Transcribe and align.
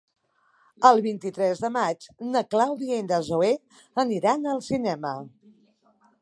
El 0.87 1.01
vint-i-tres 1.07 1.61
de 1.65 1.69
maig 1.75 2.07
na 2.29 2.43
Clàudia 2.55 2.97
i 3.03 3.05
na 3.11 3.19
Zoè 3.29 3.51
aniran 4.05 4.49
al 4.55 4.65
cinema. 4.71 5.13